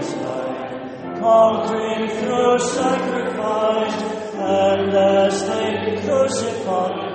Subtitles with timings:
[0.00, 4.02] us by, conquering through sacrifice,
[4.34, 7.09] and as they crucified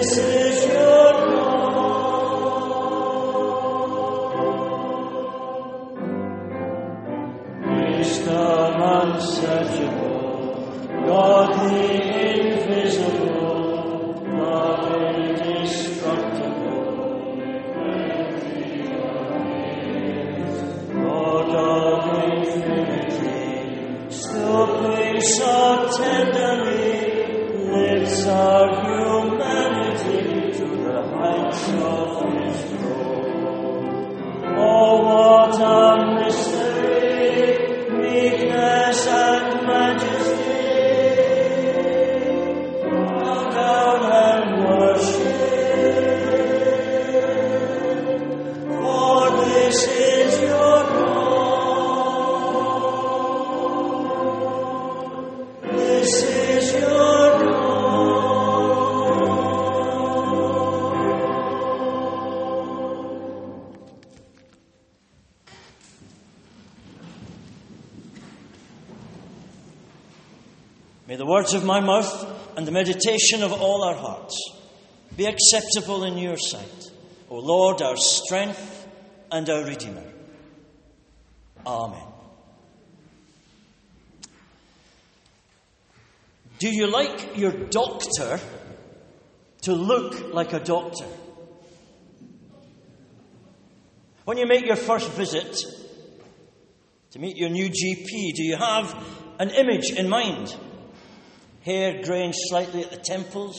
[0.00, 0.39] This
[31.10, 33.09] the heights His.
[71.10, 74.40] May the words of my mouth and the meditation of all our hearts
[75.16, 76.84] be acceptable in your sight,
[77.28, 78.86] O Lord, our strength
[79.32, 80.04] and our Redeemer.
[81.66, 82.04] Amen.
[86.60, 88.38] Do you like your doctor
[89.62, 91.08] to look like a doctor?
[94.26, 95.56] When you make your first visit
[97.10, 98.94] to meet your new GP, do you have
[99.40, 100.54] an image in mind?
[101.64, 103.56] Hair graying slightly at the temples,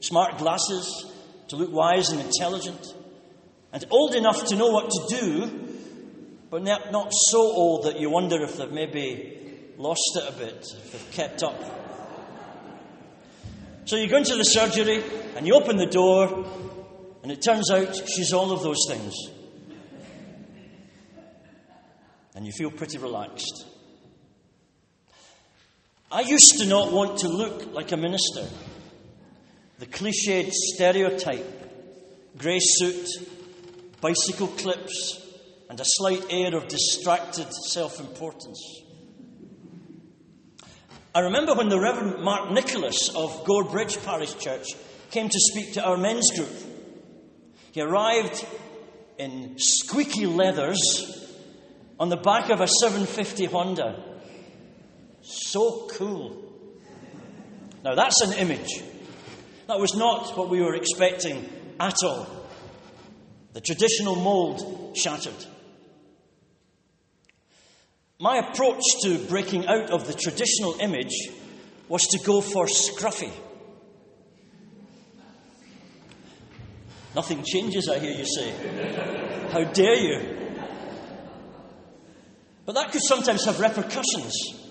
[0.00, 1.06] smart glasses
[1.48, 2.84] to look wise and intelligent,
[3.72, 5.68] and old enough to know what to do,
[6.50, 9.38] but not, not so old that you wonder if they've maybe
[9.78, 11.54] lost it a bit, if they've kept up.
[13.84, 15.02] So you go into the surgery
[15.36, 16.44] and you open the door,
[17.22, 19.14] and it turns out she's all of those things.
[22.34, 23.66] And you feel pretty relaxed.
[26.12, 28.46] I used to not want to look like a minister.
[29.78, 33.08] The cliched stereotype grey suit,
[34.02, 35.18] bicycle clips,
[35.70, 38.82] and a slight air of distracted self importance.
[41.14, 44.66] I remember when the Reverend Mark Nicholas of Gorebridge Parish Church
[45.10, 46.52] came to speak to our men's group.
[47.72, 48.44] He arrived
[49.16, 50.78] in squeaky leathers
[51.98, 54.11] on the back of a 750 Honda.
[55.22, 56.52] So cool.
[57.84, 58.82] Now, that's an image.
[59.68, 61.48] That was not what we were expecting
[61.80, 62.26] at all.
[63.52, 65.46] The traditional mould shattered.
[68.18, 71.28] My approach to breaking out of the traditional image
[71.88, 73.32] was to go for scruffy.
[77.14, 79.48] Nothing changes, I hear you say.
[79.50, 80.38] How dare you?
[82.64, 84.61] But that could sometimes have repercussions.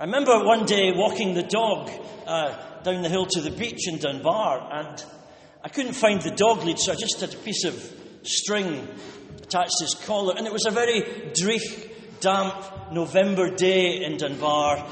[0.00, 1.90] I remember one day walking the dog
[2.24, 5.04] uh, down the hill to the beach in Dunbar, and
[5.64, 7.74] I couldn't find the dog lead, so I just had a piece of
[8.22, 8.86] string
[9.42, 11.02] attached to his collar, and it was a very
[11.32, 11.90] dreich,
[12.20, 14.86] damp November day in Dunbar,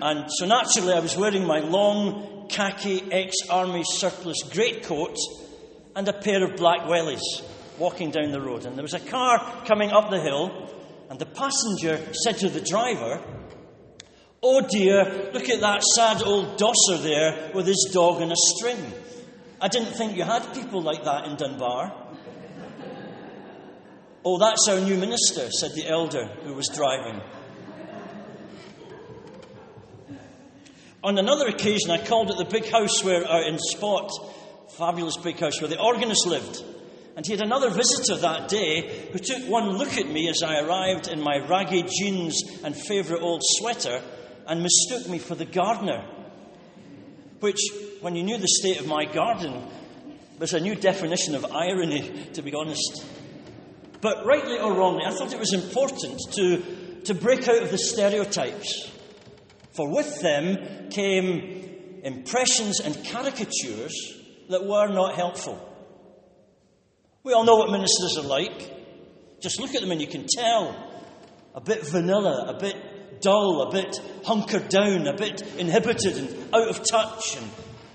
[0.00, 5.18] and so naturally I was wearing my long khaki ex army surplus greatcoat
[5.94, 7.42] and a pair of black wellies
[7.78, 10.66] walking down the road, and there was a car coming up the hill,
[11.10, 13.22] and the passenger said to the driver,
[14.42, 18.78] Oh dear, look at that sad old dosser there with his dog on a string.
[19.60, 21.92] I didn't think you had people like that in Dunbar.
[24.24, 27.20] oh, that's our new minister, said the elder who was driving.
[31.04, 34.10] On another occasion, I called at the big house where, uh, in Spott,
[34.78, 36.64] fabulous big house where the organist lived.
[37.14, 40.60] And he had another visitor that day who took one look at me as I
[40.60, 44.00] arrived in my ragged jeans and favourite old sweater
[44.46, 46.04] and mistook me for the gardener.
[47.40, 47.60] Which,
[48.00, 49.66] when you knew the state of my garden,
[50.38, 53.04] was a new definition of irony, to be honest.
[54.00, 57.78] But rightly or wrongly, I thought it was important to, to break out of the
[57.78, 58.90] stereotypes.
[59.72, 63.94] For with them came impressions and caricatures
[64.48, 65.66] that were not helpful.
[67.22, 69.40] We all know what ministers are like.
[69.42, 70.88] Just look at them and you can tell.
[71.54, 72.76] A bit vanilla, a bit
[73.20, 77.50] dull, a bit hunkered down, a bit inhibited and out of touch, and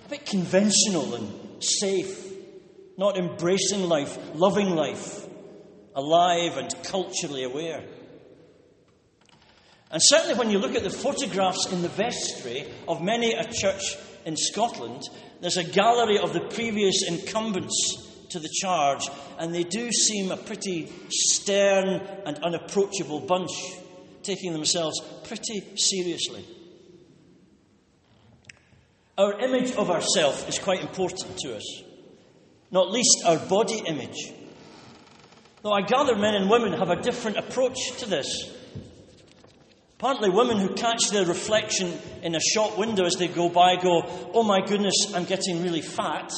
[0.06, 2.24] a bit conventional and safe.
[2.98, 5.28] Not embracing life, loving life,
[5.96, 7.84] alive and culturally aware.
[9.92, 13.98] And certainly, when you look at the photographs in the vestry of many a church
[14.26, 15.04] in Scotland,
[15.42, 19.08] there's a gallery of the previous incumbents to the charge,
[19.38, 23.52] and they do seem a pretty stern and unapproachable bunch,
[24.26, 26.46] taking themselves pretty seriously.
[29.18, 31.84] Our image of ourselves is quite important to us,
[32.72, 34.34] not least our body image.
[35.62, 38.52] Though I gather men and women have a different approach to this.
[39.98, 44.04] Partly women who catch their reflection in a shop window as they go by go,
[44.34, 46.32] Oh my goodness, I'm getting really fat.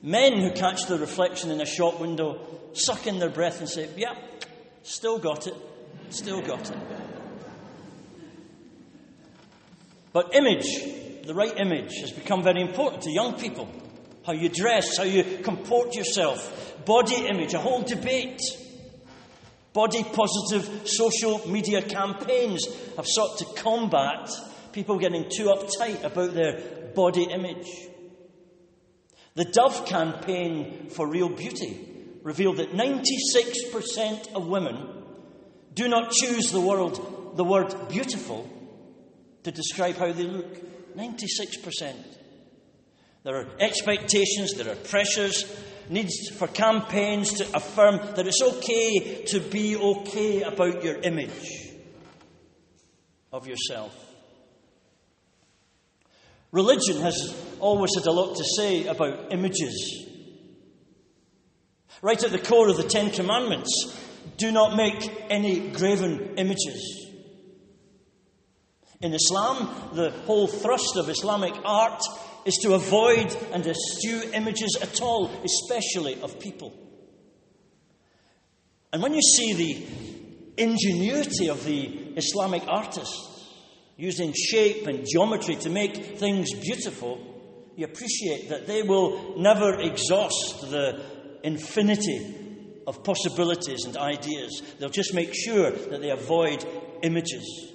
[0.00, 2.40] Men who catch their reflection in a shop window
[2.72, 4.14] suck in their breath and say, Yep, yeah,
[4.82, 5.54] still got it,
[6.14, 6.78] still got it.
[10.12, 10.66] But image,
[11.26, 13.68] the right image, has become very important to young people.
[14.24, 18.40] How you dress, how you comport yourself, body image, a whole debate.
[19.72, 22.64] Body positive social media campaigns
[22.96, 24.30] have sought to combat
[24.72, 26.60] people getting too uptight about their
[26.94, 27.66] body image.
[29.34, 31.88] The Dove campaign for real beauty
[32.22, 35.03] revealed that 96% of women
[35.74, 36.98] do not choose the word,
[37.36, 38.48] the word beautiful
[39.42, 40.96] to describe how they look.
[40.96, 41.94] 96%.
[43.24, 45.44] There are expectations, there are pressures,
[45.88, 51.72] needs for campaigns to affirm that it's okay to be okay about your image
[53.32, 53.98] of yourself.
[56.52, 60.06] Religion has always had a lot to say about images.
[62.00, 63.70] Right at the core of the Ten Commandments,
[64.36, 67.04] do not make any graven images.
[69.00, 72.02] In Islam, the whole thrust of Islamic art
[72.44, 76.72] is to avoid and eschew images at all, especially of people.
[78.92, 83.30] And when you see the ingenuity of the Islamic artists
[83.96, 87.18] using shape and geometry to make things beautiful,
[87.76, 91.00] you appreciate that they will never exhaust the
[91.42, 92.43] infinity
[92.86, 94.62] of possibilities and ideas.
[94.78, 96.64] They'll just make sure that they avoid
[97.02, 97.72] images.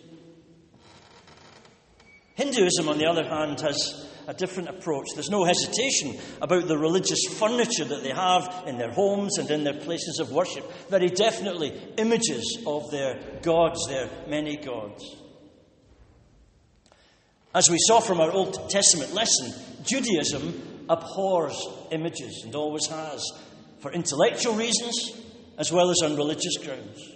[2.36, 5.08] Hinduism, on the other hand, has a different approach.
[5.16, 9.64] There's no hesitation about the religious furniture that they have in their homes and in
[9.64, 10.72] their places of worship.
[10.90, 15.04] Very definitely images of their gods, their many gods.
[17.54, 19.52] As we saw from our Old Testament lesson,
[19.84, 23.26] Judaism abhors images and always has,
[23.80, 25.12] for intellectual reasons
[25.58, 27.12] as well as on religious grounds.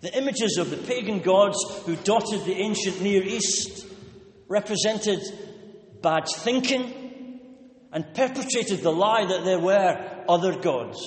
[0.00, 3.86] The images of the pagan gods who dotted the ancient Near East
[4.48, 5.20] represented
[6.02, 7.40] bad thinking,
[7.92, 10.98] and perpetrated the lie that there were other gods,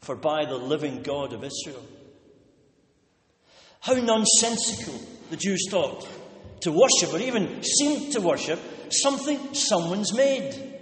[0.00, 1.84] for by the living God of Israel.
[3.80, 4.98] How nonsensical,
[5.30, 6.08] the Jews thought,
[6.62, 8.58] to worship, or even seem to worship,
[8.90, 10.75] something someone's made.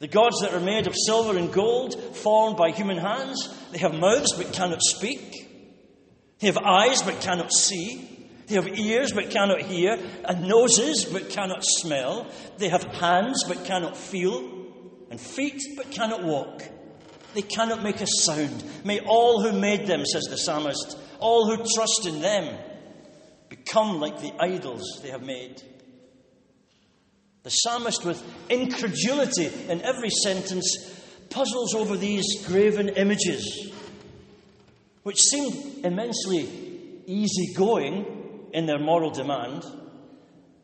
[0.00, 3.94] The gods that are made of silver and gold, formed by human hands, they have
[3.94, 5.48] mouths but cannot speak.
[6.38, 8.04] They have eyes but cannot see.
[8.46, 12.28] They have ears but cannot hear, and noses but cannot smell.
[12.58, 14.38] They have hands but cannot feel,
[15.10, 16.62] and feet but cannot walk.
[17.34, 18.64] They cannot make a sound.
[18.84, 22.56] May all who made them, says the psalmist, all who trust in them,
[23.48, 25.60] become like the idols they have made.
[27.48, 31.00] The psalmist, with incredulity in every sentence,
[31.30, 33.72] puzzles over these graven images,
[35.02, 36.46] which seem immensely
[37.06, 39.64] easygoing in their moral demand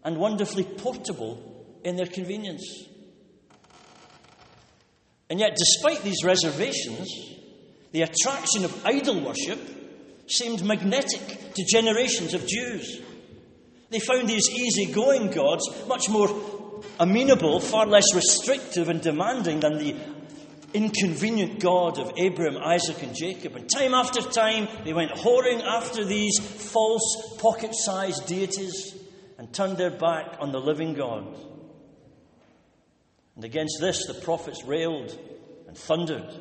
[0.04, 2.84] and wonderfully portable in their convenience.
[5.30, 7.08] And yet, despite these reservations,
[7.92, 9.58] the attraction of idol worship
[10.26, 13.00] seemed magnetic to generations of Jews.
[13.88, 16.28] They found these easygoing gods much more
[16.98, 19.96] amenable, far less restrictive and demanding than the
[20.74, 23.54] inconvenient God of Abraham, Isaac, and Jacob.
[23.56, 28.94] And time after time, they went whoring after these false, pocket sized deities
[29.38, 31.26] and turned their back on the living God.
[33.36, 35.16] And against this, the prophets railed
[35.66, 36.32] and thundered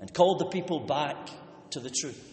[0.00, 1.16] and called the people back
[1.70, 2.30] to the truth.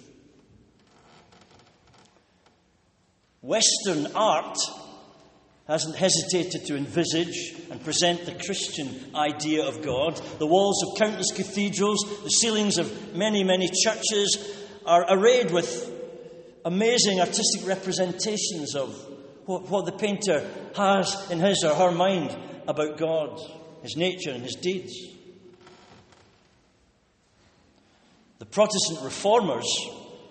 [3.42, 4.58] Western art
[5.68, 10.16] hasn't hesitated to envisage and present the Christian idea of God.
[10.40, 15.90] The walls of countless cathedrals, the ceilings of many, many churches are arrayed with
[16.66, 18.96] amazing artistic representations of
[19.46, 22.36] what, what the painter has in his or her mind
[22.68, 23.40] about God,
[23.82, 24.94] his nature, and his deeds.
[28.40, 29.68] The Protestant reformers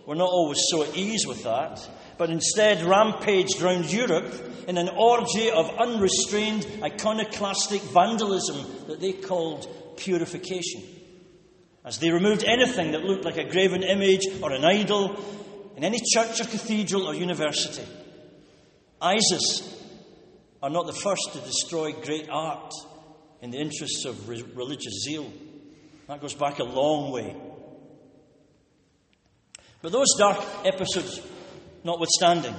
[0.06, 1.88] were not always so at ease with that,
[2.18, 4.32] but instead rampaged around Europe
[4.68, 9.66] in an orgy of unrestrained iconoclastic vandalism that they called
[9.96, 10.82] purification.
[11.84, 15.18] As they removed anything that looked like a graven image or an idol
[15.76, 17.86] in any church or cathedral or university.
[19.00, 19.82] ISIS
[20.62, 22.72] are not the first to destroy great art
[23.40, 25.32] in the interests of re- religious zeal.
[26.06, 27.34] That goes back a long way.
[29.82, 31.20] But those dark episodes
[31.84, 32.54] notwithstanding,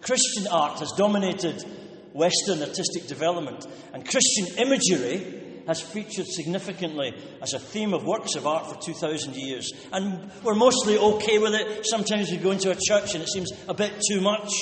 [0.00, 1.64] Christian art has dominated
[2.12, 8.46] Western artistic development, and Christian imagery has featured significantly as a theme of works of
[8.46, 9.70] art for 2,000 years.
[9.92, 11.86] And we're mostly okay with it.
[11.86, 14.52] Sometimes we go into a church and it seems a bit too much.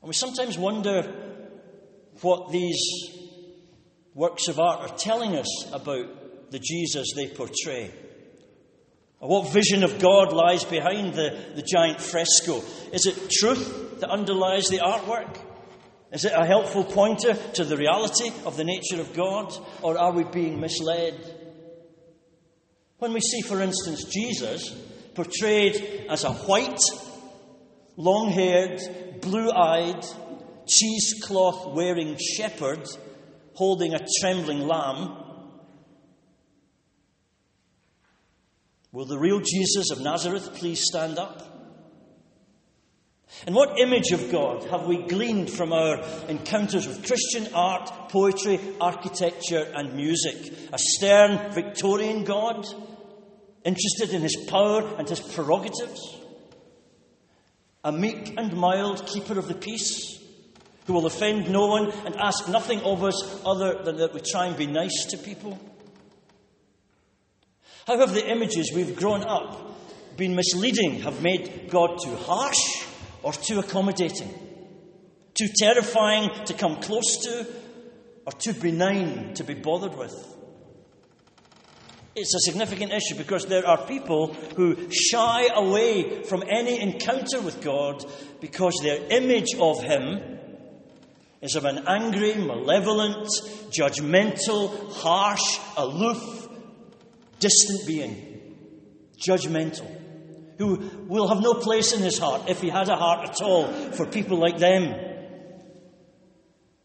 [0.00, 1.02] And we sometimes wonder
[2.22, 2.80] what these
[4.14, 7.92] works of art are telling us about the Jesus they portray.
[9.20, 12.62] Or what vision of God lies behind the, the giant fresco?
[12.92, 15.38] Is it truth that underlies the artwork?
[16.12, 19.54] Is it a helpful pointer to the reality of the nature of God?
[19.82, 21.14] Or are we being misled?
[22.98, 24.70] When we see, for instance, Jesus
[25.14, 26.78] portrayed as a white,
[27.96, 30.04] long haired, blue eyed,
[30.66, 32.86] cheesecloth wearing shepherd
[33.54, 35.16] holding a trembling lamb,
[38.92, 41.56] Will the real Jesus of Nazareth please stand up?
[43.44, 48.58] And what image of God have we gleaned from our encounters with Christian art, poetry,
[48.80, 50.52] architecture, and music?
[50.72, 52.66] A stern Victorian God,
[53.64, 56.16] interested in his power and his prerogatives?
[57.84, 60.18] A meek and mild keeper of the peace,
[60.86, 64.46] who will offend no one and ask nothing of us other than that we try
[64.46, 65.58] and be nice to people?
[67.86, 72.84] How have the images we've grown up been misleading, have made God too harsh
[73.22, 74.28] or too accommodating,
[75.34, 77.46] too terrifying to come close to,
[78.26, 80.12] or too benign to be bothered with?
[82.16, 87.62] It's a significant issue because there are people who shy away from any encounter with
[87.62, 88.04] God
[88.40, 90.38] because their image of Him
[91.40, 93.28] is of an angry, malevolent,
[93.70, 96.45] judgmental, harsh, aloof,
[97.38, 98.40] distant being,
[99.18, 99.86] judgmental,
[100.58, 100.76] who
[101.06, 104.06] will have no place in his heart, if he had a heart at all, for
[104.06, 104.94] people like them,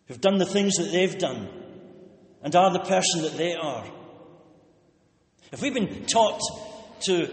[0.07, 1.47] who've done the things that they've done
[2.43, 3.85] and are the person that they are.
[5.51, 6.41] If we've been taught
[7.01, 7.29] to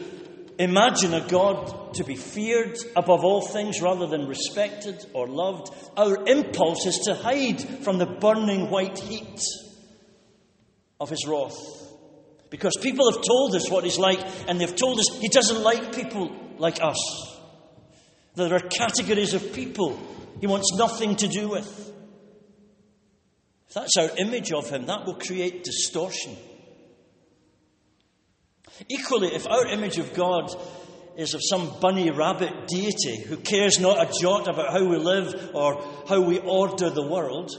[0.58, 6.26] imagine a God to be feared above all things rather than respected or loved, our
[6.26, 9.40] impulse is to hide from the burning white heat
[11.00, 11.77] of his wrath.
[12.50, 15.94] Because people have told us what he's like, and they've told us he doesn't like
[15.94, 16.98] people like us.
[18.34, 19.98] There are categories of people
[20.40, 21.92] he wants nothing to do with.
[23.68, 26.36] If that's our image of him, that will create distortion.
[28.88, 30.54] Equally, if our image of God
[31.16, 35.50] is of some bunny rabbit deity who cares not a jot about how we live
[35.52, 37.50] or how we order the world,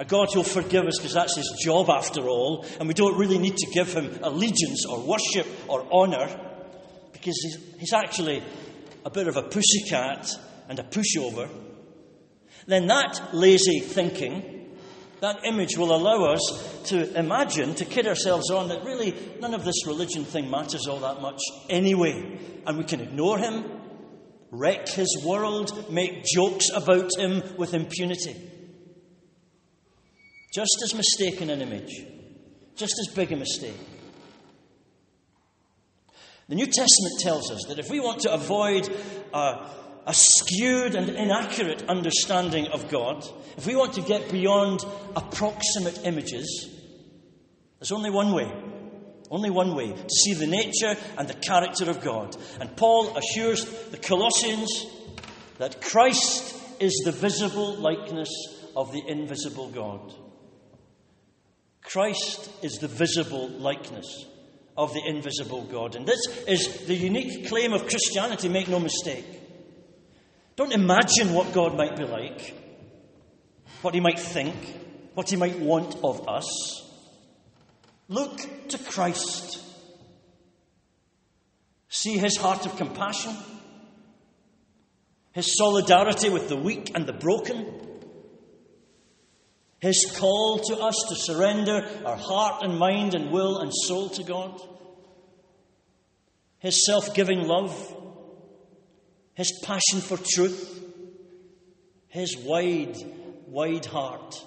[0.00, 3.38] a God who'll forgive us because that's his job after all, and we don't really
[3.38, 6.26] need to give him allegiance or worship or honour
[7.12, 8.42] because he's, he's actually
[9.04, 10.26] a bit of a pussycat
[10.70, 11.50] and a pushover,
[12.66, 14.74] then that lazy thinking,
[15.20, 19.66] that image will allow us to imagine, to kid ourselves on that really none of
[19.66, 22.38] this religion thing matters all that much anyway.
[22.66, 23.66] And we can ignore him,
[24.50, 28.49] wreck his world, make jokes about him with impunity.
[30.50, 32.04] Just as mistaken an image,
[32.74, 33.78] just as big a mistake.
[36.48, 38.88] The New Testament tells us that if we want to avoid
[39.32, 39.70] a,
[40.06, 43.24] a skewed and inaccurate understanding of God,
[43.56, 44.80] if we want to get beyond
[45.14, 46.68] approximate images,
[47.78, 48.50] there's only one way.
[49.30, 52.36] Only one way to see the nature and the character of God.
[52.60, 54.86] And Paul assures the Colossians
[55.58, 58.28] that Christ is the visible likeness
[58.74, 60.12] of the invisible God.
[61.82, 64.26] Christ is the visible likeness
[64.76, 65.96] of the invisible God.
[65.96, 69.26] And this is the unique claim of Christianity, make no mistake.
[70.56, 72.54] Don't imagine what God might be like,
[73.82, 74.54] what He might think,
[75.14, 76.46] what He might want of us.
[78.08, 79.62] Look to Christ.
[81.88, 83.36] See His heart of compassion,
[85.32, 87.66] His solidarity with the weak and the broken,
[89.80, 94.22] His call to us to surrender our heart and mind and will and soul to
[94.22, 94.60] God,
[96.58, 97.74] His self giving love,
[99.34, 100.84] His passion for truth,
[102.08, 102.96] His wide,
[103.46, 104.44] wide heart.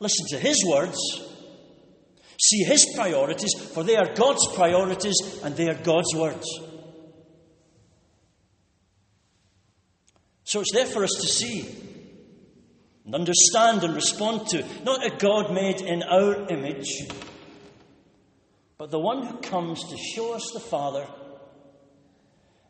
[0.00, 0.98] Listen to His words.
[2.42, 6.46] See His priorities, for they are God's priorities and they are God's words.
[10.44, 11.89] So it's there for us to see
[13.10, 14.64] and understand and respond to.
[14.84, 17.08] Not a God made in our image,
[18.78, 21.08] but the one who comes to show us the Father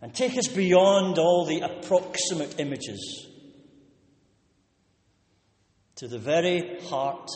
[0.00, 3.26] and take us beyond all the approximate images
[5.96, 7.28] to the very heart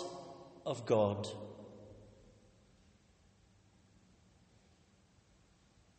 [0.65, 1.29] of God.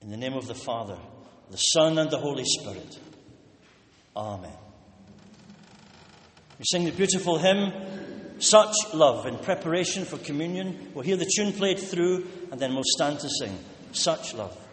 [0.02, 0.98] In the name of the Father,
[1.52, 2.98] the Son, and the Holy Spirit.
[4.16, 4.65] Amen.
[6.58, 7.74] We sing the beautiful hymn,
[8.40, 10.92] Such Love, in preparation for communion.
[10.94, 13.58] We'll hear the tune played through, and then we'll stand to sing.
[13.92, 14.65] Such Love.